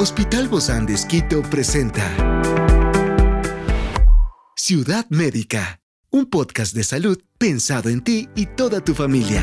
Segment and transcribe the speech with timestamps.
[0.00, 2.04] Hospital Bozán de Esquito presenta
[4.54, 5.80] Ciudad Médica,
[6.10, 9.42] un podcast de salud pensado en ti y toda tu familia.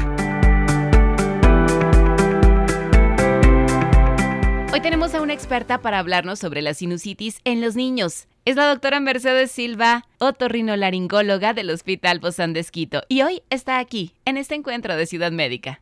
[4.71, 8.29] Hoy tenemos a una experta para hablarnos sobre la sinusitis en los niños.
[8.45, 14.13] Es la doctora Mercedes Silva, otorrinolaringóloga del Hospital Bozán de Esquito, y hoy está aquí,
[14.23, 15.81] en este encuentro de Ciudad Médica.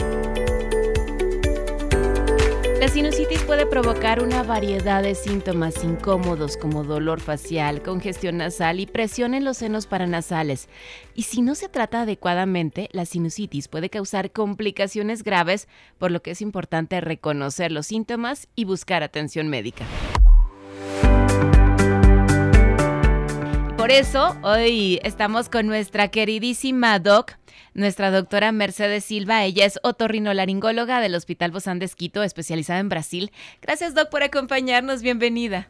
[2.81, 8.87] La sinusitis puede provocar una variedad de síntomas incómodos como dolor facial, congestión nasal y
[8.87, 10.67] presión en los senos paranasales.
[11.13, 15.67] Y si no se trata adecuadamente, la sinusitis puede causar complicaciones graves,
[15.99, 19.85] por lo que es importante reconocer los síntomas y buscar atención médica.
[23.91, 27.33] Eso, hoy estamos con nuestra queridísima doc,
[27.73, 29.43] nuestra doctora Mercedes Silva.
[29.43, 33.33] Ella es otorrinolaringóloga del Hospital Bozán de Esquito, especializada en Brasil.
[33.61, 35.01] Gracias, doc, por acompañarnos.
[35.01, 35.67] Bienvenida.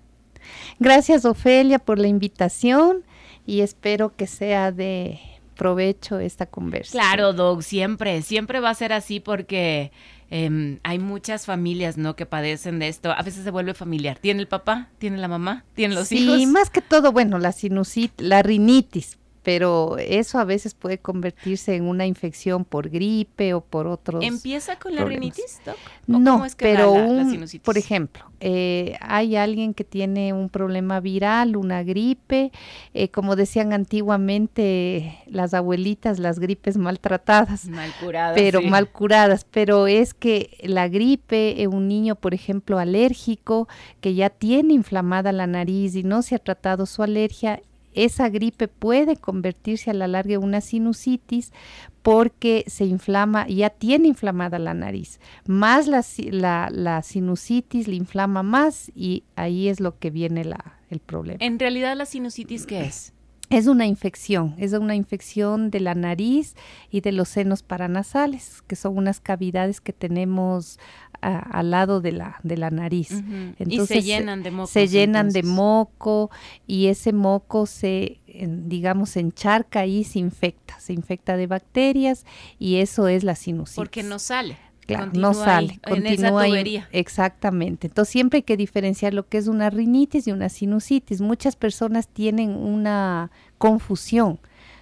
[0.78, 3.04] Gracias, Ofelia, por la invitación
[3.48, 5.20] y espero que sea de
[5.62, 6.94] provecho esta conversa.
[6.94, 9.92] Claro, doc, siempre, siempre va a ser así porque
[10.34, 12.16] Em, hay muchas familias, ¿no?
[12.16, 13.12] Que padecen de esto.
[13.12, 14.18] A veces se vuelve familiar.
[14.18, 14.88] ¿Tiene el papá?
[14.98, 15.66] ¿Tiene la mamá?
[15.74, 16.38] ¿Tiene los hijos?
[16.38, 21.76] Sí, más que todo, bueno, la sinusitis, la rinitis, pero eso a veces puede convertirse
[21.76, 24.24] en una infección por gripe o por otros.
[24.24, 25.76] ¿Empieza con la rinitis, doc?
[26.06, 26.94] No, pero
[27.64, 32.52] por ejemplo, eh, hay alguien que tiene un problema viral, una gripe,
[32.94, 37.66] eh, como decían antiguamente las abuelitas, las gripes maltratadas.
[37.66, 38.36] Mal curadas.
[38.36, 43.68] Pero mal curadas, pero es que la gripe, un niño, por ejemplo, alérgico,
[44.02, 47.62] que ya tiene inflamada la nariz y no se ha tratado su alergia,
[47.94, 51.52] esa gripe puede convertirse a la larga en una sinusitis
[52.02, 55.20] porque se inflama, ya tiene inflamada la nariz.
[55.46, 56.04] Más la,
[56.72, 61.38] la, sinusitis le inflama más y ahí es lo que viene la, el problema.
[61.42, 63.14] En realidad, ¿la sinusitis qué es?
[63.52, 66.56] Es una infección, es una infección de la nariz
[66.90, 70.80] y de los senos paranasales, que son unas cavidades que tenemos
[71.22, 73.12] al lado de la, de la nariz.
[73.60, 74.68] Entonces, y se llenan de moco.
[74.68, 76.32] Se llenan de moco
[76.68, 82.26] y ese moco se, digamos, encharca y se infecta, se infecta de bacterias
[82.60, 83.76] y eso es la sinusitis.
[83.76, 84.58] Porque no sale
[85.14, 87.88] no sale, continúa ahí, exactamente.
[87.88, 91.22] Entonces siempre hay que diferenciar lo que es una rinitis y una sinusitis.
[91.22, 94.40] Muchas personas tienen una confusión.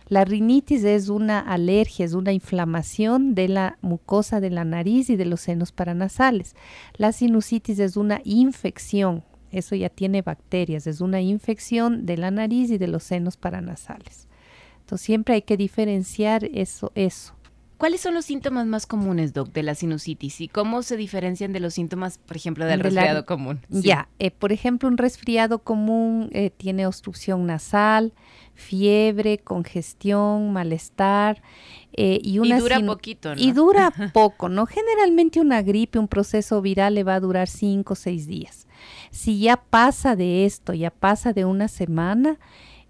[0.10, 5.16] La rinitis es una alergia, es una inflamación de la mucosa de la nariz y
[5.16, 6.56] de los senos paranasales.
[6.98, 12.72] La sinusitis es una infección, eso ya tiene bacterias, es una infección de la nariz
[12.72, 14.28] y de los senos paranasales.
[14.80, 17.36] Entonces siempre hay que diferenciar eso, eso.
[17.80, 21.62] ¿Cuáles son los síntomas más comunes, Doc, de la sinusitis y cómo se diferencian de
[21.62, 23.62] los síntomas, por ejemplo, del resfriado común?
[23.70, 28.12] Ya, eh, por ejemplo, un resfriado común eh, tiene obstrucción nasal,
[28.54, 31.42] fiebre, congestión, malestar.
[31.94, 33.42] Eh, y, una y dura poquito, ¿no?
[33.42, 34.66] Y dura poco, ¿no?
[34.66, 38.68] Generalmente una gripe, un proceso viral le va a durar cinco o seis días.
[39.10, 42.40] Si ya pasa de esto, ya pasa de una semana,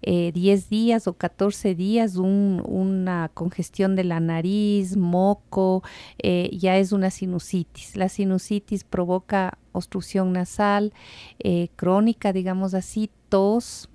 [0.02, 5.82] eh, 10 días o 14 días una congestión de la nariz, moco,
[6.18, 7.96] eh, ya es una sinusitis.
[7.96, 10.92] La sinusitis provoca obstrucción nasal
[11.38, 13.88] eh, crónica, digamos así, tos,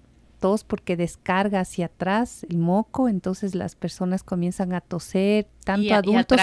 [0.63, 6.39] porque descarga hacia atrás el moco, entonces las personas comienzan a toser, tanto adultos,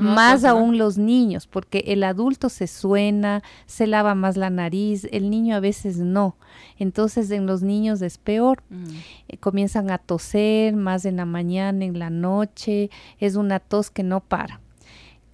[0.00, 5.30] más aún los niños, porque el adulto se suena, se lava más la nariz, el
[5.30, 6.36] niño a veces no.
[6.78, 8.84] Entonces en los niños es peor, mm.
[9.28, 14.02] eh, comienzan a toser más en la mañana, en la noche, es una tos que
[14.02, 14.60] no para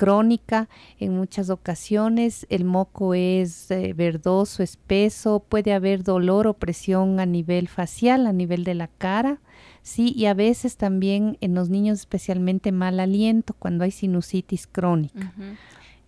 [0.02, 0.68] crónica
[0.98, 7.24] en muchas ocasiones, el moco es eh, verdoso, espeso, puede haber dolor o presión a
[7.24, 9.38] nivel facial, a nivel de la cara,
[9.82, 15.32] sí, y a veces también en los niños especialmente mal aliento cuando hay sinusitis crónica.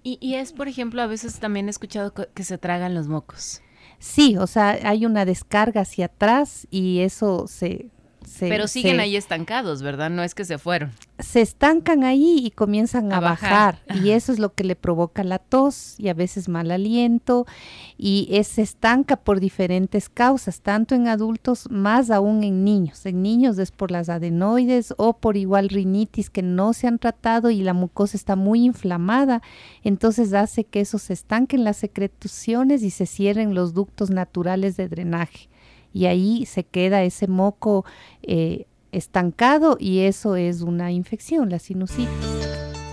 [0.02, 3.62] y, y, es, por ejemplo, a veces también he escuchado que se tragan los mocos.
[4.00, 7.90] Sí, o sea, hay una descarga hacia atrás y eso se,
[8.40, 10.10] pero siguen ahí estancados, ¿verdad?
[10.10, 10.92] No es que se fueron.
[11.18, 13.80] Se estancan ahí y comienzan a, bajar.
[14.02, 17.46] Y eso es lo que le provoca la tos y a veces mal aliento.
[17.96, 23.06] Y se estanca por diferentes causas, tanto en adultos, más aún en niños.
[23.06, 27.50] En niños es por las adenoides o por igual rinitis que no se han tratado
[27.50, 29.42] y la mucosa está muy inflamada.
[29.82, 34.76] Entonces hace que eso se estanque en las secreciones y se cierren los ductos naturales
[34.76, 35.48] de drenaje
[35.94, 37.86] y ahí se queda ese moco
[38.22, 42.08] eh, estancado y eso es una infección, la sinusitis.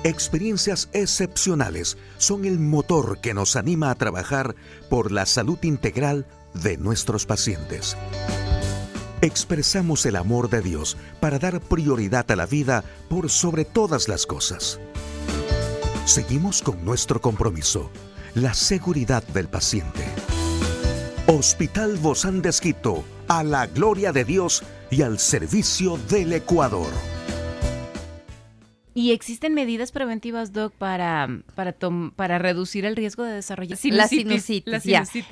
[0.03, 4.55] Experiencias excepcionales son el motor que nos anima a trabajar
[4.89, 7.97] por la salud integral de nuestros pacientes.
[9.21, 14.25] Expresamos el amor de Dios para dar prioridad a la vida por sobre todas las
[14.25, 14.79] cosas.
[16.05, 17.91] Seguimos con nuestro compromiso,
[18.33, 20.03] la seguridad del paciente.
[21.27, 26.91] Hospital Bozán de Esquito, a la gloria de Dios y al servicio del Ecuador.
[28.93, 31.73] ¿Y existen medidas preventivas, Doc, para, para,
[32.15, 34.83] para reducir el riesgo de desarrollar la sinusitis?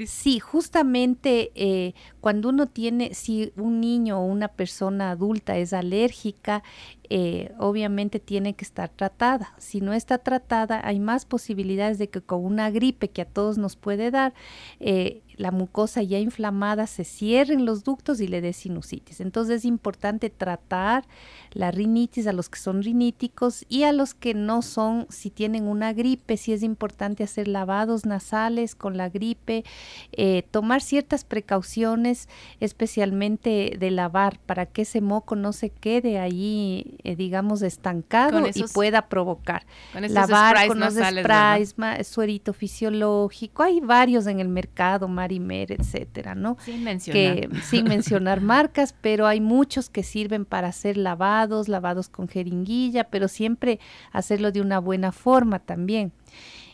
[0.07, 6.63] Sí, justamente eh, cuando uno tiene, si un niño o una persona adulta es alérgica,
[7.09, 9.53] eh, obviamente tiene que estar tratada.
[9.57, 13.57] Si no está tratada, hay más posibilidades de que con una gripe que a todos
[13.57, 14.33] nos puede dar,
[14.79, 19.21] eh, la mucosa ya inflamada se cierren los ductos y le dé sinusitis.
[19.21, 21.05] Entonces es importante tratar
[21.53, 25.65] la rinitis a los que son riníticos y a los que no son, si tienen
[25.65, 29.63] una gripe, si es importante hacer lavados nasales con la gripe,
[30.11, 32.27] eh, tomar ciertas precauciones,
[32.59, 38.63] especialmente de lavar para que ese moco no se quede ahí, eh, digamos, estancado y
[38.73, 39.65] pueda provocar.
[39.93, 46.57] lavar con los sprays, suerito fisiológico, hay varios en el mercado, Marimer, etcétera, ¿no?
[46.63, 47.49] Sin mencionar.
[47.63, 53.27] sin mencionar marcas, pero hay muchos que sirven para hacer lavados, lavados con jeringuilla, pero
[53.27, 53.79] siempre
[54.11, 56.11] hacerlo de una buena forma también.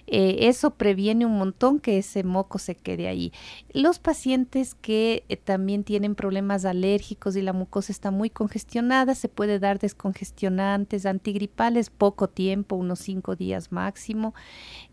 [0.08, 3.34] Eh, eso previene un montón que ese moco se quede ahí.
[3.74, 9.30] Los pacientes que eh, también tienen problemas alérgicos y la mucosa está muy congestionada, se
[9.30, 14.34] puede dar descongestionantes, antigripales, poco tiempo, unos cinco días máximo.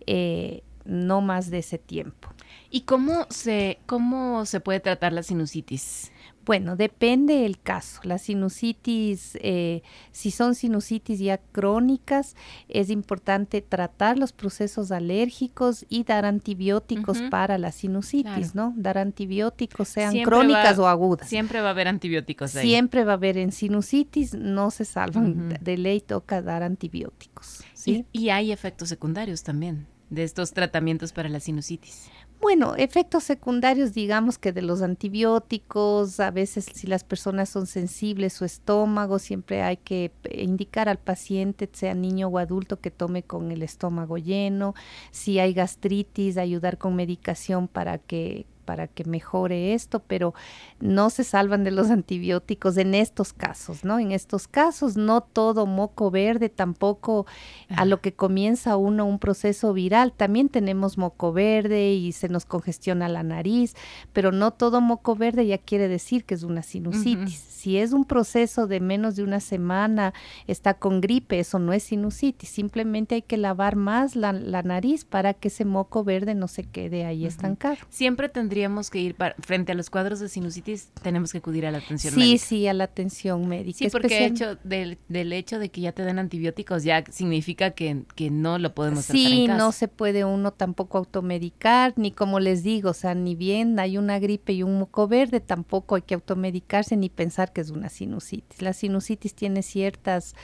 [0.07, 2.29] Eh, no más de ese tiempo.
[2.71, 6.11] ¿Y cómo se, cómo se puede tratar la sinusitis?
[6.45, 8.01] Bueno, depende el caso.
[8.05, 12.35] La sinusitis, eh, si son sinusitis ya crónicas,
[12.69, 18.75] es importante tratar los procesos alérgicos y dar antibióticos para la sinusitis, ¿no?
[18.77, 21.29] Dar antibióticos, sean crónicas o agudas.
[21.29, 22.57] Siempre va a haber antibióticos.
[22.57, 22.69] Ahí.
[22.69, 25.59] Siempre va a haber en sinusitis, no se salvan.
[25.61, 27.63] De ley toca dar antibióticos.
[27.75, 28.07] ¿sí?
[28.13, 32.11] y hay efectos secundarios también de estos tratamientos para la sinusitis.
[32.43, 38.33] Bueno, efectos secundarios, digamos que de los antibióticos, a veces si las personas son sensibles
[38.33, 43.53] su estómago, siempre hay que indicar al paciente, sea niño o adulto, que tome con
[43.53, 44.75] el estómago lleno.
[45.13, 50.33] Si hay gastritis, ayudar con medicación para que para que mejore esto, pero
[50.81, 53.99] no se salvan de los antibióticos en estos casos, ¿no?
[53.99, 57.27] En estos casos no todo moco verde, tampoco
[57.69, 62.47] a lo que comienza uno un proceso viral, también tenemos moco verde y se nos
[62.47, 63.75] congestiona la nariz,
[64.15, 67.53] pero no todo moco verde ya quiere decir que es una sinusitis.
[67.53, 70.15] Si es un proceso de menos de una semana,
[70.47, 75.35] está con gripe, eso no es sinusitis, simplemente hay que lavar más la, nariz para
[75.35, 77.77] que ese moco verde no se quede ahí estancado.
[77.89, 78.29] Siempre
[78.63, 82.15] tendríamos que ir frente a los cuadros de sinusitis, tenemos que acudir a la atención
[82.15, 82.39] médica.
[82.39, 83.79] Sí, sí, a la atención médica.
[83.79, 84.99] Sí, porque hecho, del,
[85.33, 89.49] hecho de que ya te den antibióticos ya significa que, no lo podemos tratar Sí,
[89.49, 93.99] no se puede uno tampoco automedicar, ni como les digo, o sea, ni bien hay
[93.99, 97.89] una gripe y un moco verde, tampoco hay que automedicarse ni pensar que es una
[97.89, 98.63] sinusitis.
[98.63, 100.37] La sinusitis tiene ciertas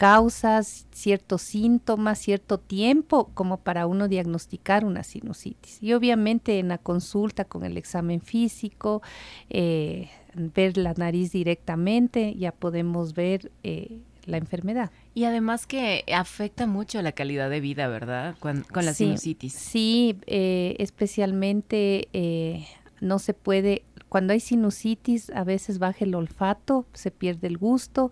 [0.00, 5.76] causas, ciertos síntomas, cierto tiempo como para uno diagnosticar una sinusitis.
[5.82, 9.02] Y obviamente en la consulta con el examen físico,
[9.50, 14.90] eh, ver la nariz directamente, ya podemos ver eh, la enfermedad.
[15.12, 18.36] Y además que afecta mucho la calidad de vida, ¿verdad?
[18.40, 19.52] Con, la sinusitis.
[19.52, 22.08] Sí, eh, especialmente
[23.02, 28.10] no se puede cuando hay sinusitis, a veces baja el olfato, se pierde el gusto,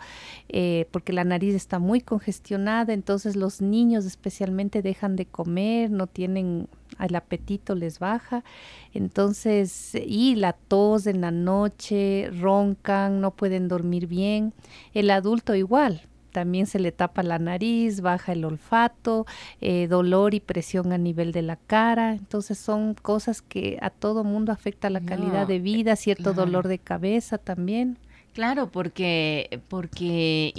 [0.48, 6.06] eh, porque la nariz está muy congestionada, entonces los niños especialmente dejan de comer, no
[6.06, 6.68] tienen,
[7.00, 8.44] el apetito les baja,
[8.94, 14.54] entonces, y la tos en la noche, roncan, no pueden dormir bien,
[14.94, 16.02] el adulto igual,
[16.38, 19.26] también se le tapa la nariz, baja el olfato,
[19.60, 22.12] eh, dolor y presión a nivel de la cara.
[22.12, 26.78] Entonces son cosas que a todo mundo afecta la calidad de vida, cierto dolor de
[26.78, 27.98] cabeza también.
[28.34, 30.54] Claro, porque, porque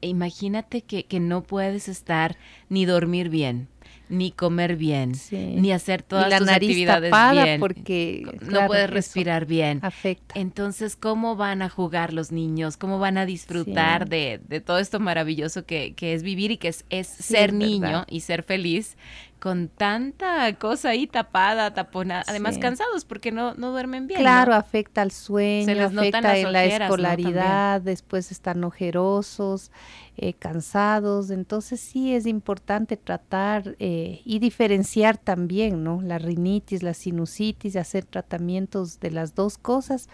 [0.00, 2.38] imagínate que, que no puedes estar
[2.70, 3.68] ni dormir bien
[4.12, 9.80] ni comer bien, ni hacer todas las actividades bien, porque no puedes respirar bien.
[9.82, 10.38] Afecta.
[10.38, 12.76] Entonces, ¿cómo van a jugar los niños?
[12.76, 17.54] ¿Cómo van a disfrutar de, todo esto maravilloso que, es vivir y que es, ser
[17.54, 18.98] niño y ser feliz?
[19.42, 24.20] Con tanta cosa ahí tapada, taponada, además cansados porque no, no duermen bien.
[24.20, 29.72] Claro, afecta al sueño, afecta en la escolaridad, después están ojerosos,
[30.16, 36.00] eh, cansados, entonces sí es importante tratar eh, y diferenciar también, ¿no?
[36.02, 40.08] La rinitis, la sinusitis, hacer tratamientos de las dos cosas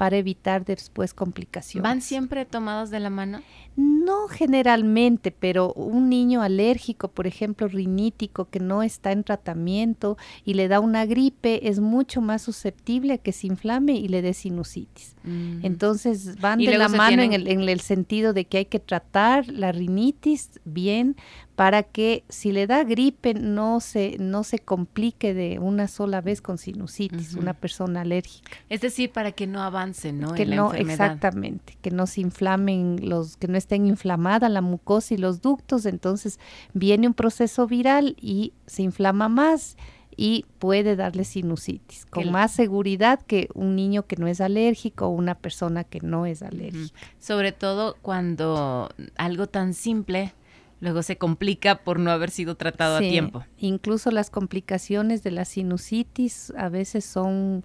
[0.00, 1.82] para evitar después complicaciones.
[1.82, 3.42] ¿Van siempre tomados de la mano?
[3.76, 10.54] No generalmente, pero un niño alérgico, por ejemplo, rinítico, que no está en tratamiento y
[10.54, 14.32] le da una gripe, es mucho más susceptible a que se inflame y le dé
[14.32, 15.16] sinusitis.
[15.22, 15.66] Mm.
[15.66, 19.48] Entonces van de la mano en, el, en el sentido de que hay que tratar
[19.48, 21.14] la rinitis bien
[21.60, 26.40] para que si le da gripe no se, no se complique de una sola vez
[26.40, 28.56] con sinusitis, una persona alérgica.
[28.70, 30.32] Es decir, para que no avance, ¿no?
[30.32, 35.18] Que no, exactamente, que no se inflamen los, que no estén inflamada la mucosa y
[35.18, 36.40] los ductos, entonces
[36.72, 39.76] viene un proceso viral y se inflama más
[40.16, 45.10] y puede darle sinusitis con más seguridad que un niño que no es alérgico o
[45.10, 46.98] una persona que no es alérgica.
[47.18, 50.32] Sobre todo cuando algo tan simple
[50.80, 53.44] luego se complica por no haber sido tratado a tiempo.
[53.58, 57.64] Incluso las complicaciones de la sinusitis a veces son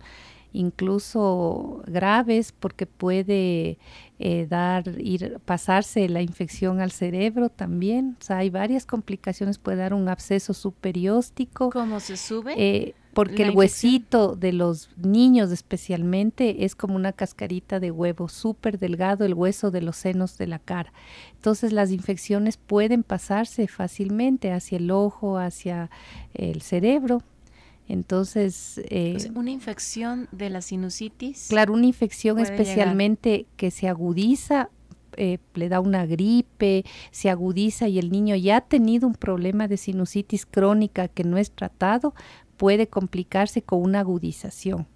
[0.55, 3.77] incluso graves porque puede
[4.19, 8.15] eh, dar ir pasarse la infección al cerebro también.
[8.22, 11.69] O sea, hay varias complicaciones, puede dar un absceso superióstico.
[11.69, 12.53] ¿Cómo se sube?
[12.57, 18.77] Eh, porque el huesito de los niños especialmente es como una cascarita de huevo súper
[18.77, 20.91] delgado, el hueso de los senos de la cara.
[21.34, 25.89] Entonces las infecciones pueden pasarse fácilmente hacia el ojo, hacia
[26.34, 27.24] el cerebro.
[27.88, 28.81] Entonces...
[28.89, 31.48] Eh, ¿Una infección de la sinusitis?
[31.48, 34.69] Claro, una infección especialmente que se agudiza
[35.17, 39.67] eh, le da una gripe, se agudiza y el niño ya ha tenido un problema
[39.67, 42.13] de sinusitis crónica que no es tratado,
[42.57, 44.88] puede complicarse con una agudización.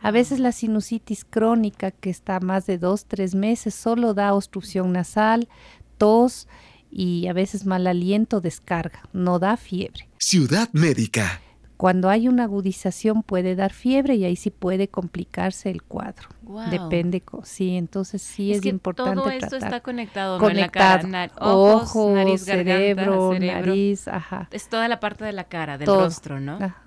[0.00, 4.92] A veces la sinusitis crónica, que está más de dos, tres meses, solo da obstrucción
[4.92, 5.48] nasal,
[5.98, 6.48] tos
[6.90, 10.08] y a veces mal aliento, descarga, no da fiebre.
[10.18, 11.40] Ciudad Médica.
[11.76, 16.28] Cuando hay una agudización puede dar fiebre y ahí sí puede complicarse el cuadro.
[16.70, 21.08] Depende, sí, entonces sí es, importante todo esto está conectado, conectado.
[21.08, 24.48] la ojo, nariz, cerebro, nariz, ajá.
[24.52, 26.56] Es toda la parte de la cara, del rostro, ¿no?
[26.56, 26.84] Ajá.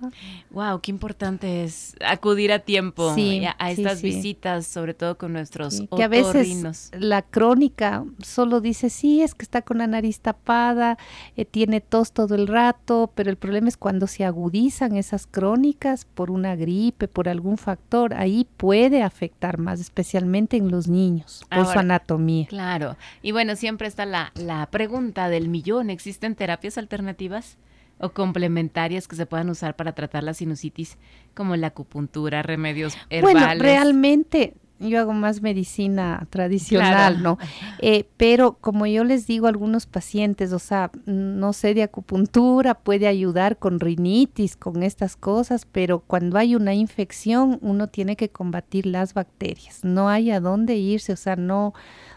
[0.50, 6.04] Wow, qué importante es acudir a tiempo a, estas visitas, sobre todo con nuestros Que
[6.04, 10.96] a veces la crónica solo dice, sí, es que está con la nariz tapada,
[11.36, 16.06] eh, tiene tos todo el rato, pero el problema es cuando se agudizan esas crónicas
[16.06, 21.66] por una gripe, por algún factor, ahí puede afectar más, especialmente en los niños, por
[21.66, 22.46] su anatomía.
[22.46, 22.96] Claro.
[23.22, 25.90] Y bueno, siempre está la, la pregunta del millón.
[25.90, 27.58] ¿Existen terapias alternativas?
[28.00, 30.96] o complementarias que se puedan usar para tratar la sinusitis,
[31.34, 33.42] como la acupuntura, remedios herbales.
[33.42, 37.38] Bueno, realmente yo hago más medicina tradicional, ¿no?
[37.78, 42.74] Eh, pero como yo les digo a algunos pacientes, o sea, no sé de acupuntura,
[42.74, 48.30] puede ayudar con rinitis, con estas cosas, pero cuando hay una infección uno tiene que
[48.30, 51.74] combatir las bacterias, no hay a dónde irse, o sea, no,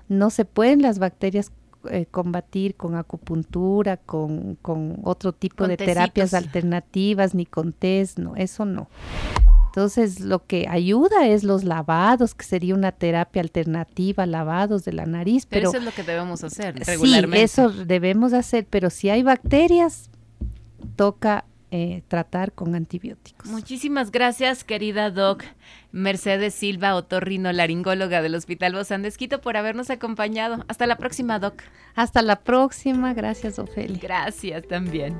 [0.07, 1.51] no se pueden las bacterias
[1.89, 8.37] eh, combatir con acupuntura, con, con otro tipo de terapias alternativas, ni con test, no,
[8.37, 8.87] eso no.
[9.75, 15.07] Entonces, lo que ayuda es los lavados, que sería una terapia alternativa, lavados de la
[15.07, 15.47] nariz.
[15.47, 17.39] Pero, eso es lo que debemos hacer regularmente.
[17.39, 20.11] Sí, eso debemos hacer, pero si hay bacterias,
[20.95, 23.49] toca eh, tratar con antibióticos.
[23.49, 25.43] Muchísimas gracias, querida Doc
[25.91, 30.63] Mercedes Silva, otorrino-laringóloga del Hospital Bozán de Esquito, por habernos acompañado.
[30.67, 31.63] Hasta la próxima, Doc.
[31.95, 33.15] Hasta la próxima.
[33.15, 33.97] Gracias, Ofelia.
[33.99, 35.19] Gracias también.